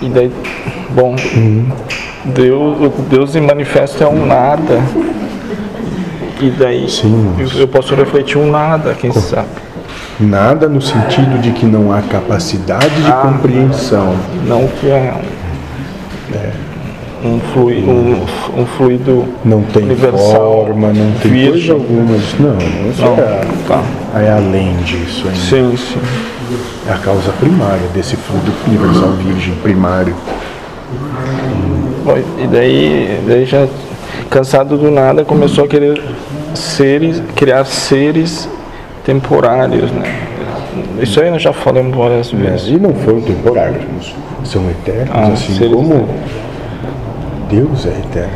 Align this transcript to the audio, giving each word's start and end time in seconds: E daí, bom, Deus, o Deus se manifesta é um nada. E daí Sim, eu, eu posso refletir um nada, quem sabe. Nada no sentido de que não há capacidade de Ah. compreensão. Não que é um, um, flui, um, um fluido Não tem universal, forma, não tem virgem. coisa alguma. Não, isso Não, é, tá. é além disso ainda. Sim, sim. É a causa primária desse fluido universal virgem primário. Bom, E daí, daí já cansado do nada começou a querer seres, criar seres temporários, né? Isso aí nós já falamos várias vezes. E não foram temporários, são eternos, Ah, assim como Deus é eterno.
E 0.00 0.08
daí, 0.08 0.30
bom, 0.90 1.14
Deus, 2.24 2.76
o 2.80 3.02
Deus 3.08 3.30
se 3.30 3.40
manifesta 3.40 4.04
é 4.04 4.08
um 4.08 4.26
nada. 4.26 4.80
E 6.40 6.50
daí 6.50 6.88
Sim, 6.90 7.34
eu, 7.38 7.60
eu 7.60 7.68
posso 7.68 7.94
refletir 7.94 8.36
um 8.38 8.50
nada, 8.50 8.94
quem 8.94 9.12
sabe. 9.12 9.46
Nada 10.18 10.68
no 10.68 10.80
sentido 10.80 11.40
de 11.40 11.52
que 11.52 11.64
não 11.64 11.92
há 11.92 12.02
capacidade 12.02 12.90
de 13.02 13.10
Ah. 13.10 13.22
compreensão. 13.22 14.14
Não 14.46 14.66
que 14.66 14.88
é 14.90 15.14
um, 15.14 16.71
um, 17.24 17.38
flui, 17.52 17.82
um, 17.84 18.60
um 18.62 18.66
fluido 18.66 19.24
Não 19.44 19.62
tem 19.62 19.84
universal, 19.84 20.64
forma, 20.66 20.92
não 20.92 21.12
tem 21.20 21.30
virgem. 21.30 21.52
coisa 21.52 21.72
alguma. 21.74 22.16
Não, 22.40 22.90
isso 22.90 23.02
Não, 23.02 23.14
é, 23.14 23.40
tá. 23.68 23.82
é 24.20 24.30
além 24.30 24.76
disso 24.84 25.26
ainda. 25.28 25.38
Sim, 25.38 25.76
sim. 25.76 26.00
É 26.88 26.92
a 26.92 26.98
causa 26.98 27.30
primária 27.38 27.86
desse 27.94 28.16
fluido 28.16 28.52
universal 28.66 29.12
virgem 29.12 29.54
primário. 29.62 30.14
Bom, 32.04 32.18
E 32.42 32.46
daí, 32.48 33.20
daí 33.26 33.44
já 33.46 33.66
cansado 34.28 34.76
do 34.76 34.90
nada 34.90 35.24
começou 35.24 35.64
a 35.64 35.68
querer 35.68 36.02
seres, 36.54 37.22
criar 37.36 37.64
seres 37.64 38.48
temporários, 39.04 39.90
né? 39.92 40.02
Isso 41.00 41.20
aí 41.20 41.30
nós 41.30 41.42
já 41.42 41.52
falamos 41.52 41.96
várias 41.96 42.30
vezes. 42.30 42.68
E 42.68 42.76
não 42.78 42.92
foram 42.94 43.20
temporários, 43.20 44.14
são 44.44 44.68
eternos, 44.70 45.10
Ah, 45.14 45.28
assim 45.28 45.68
como 45.70 46.08
Deus 47.52 47.84
é 47.84 47.90
eterno. 47.98 48.32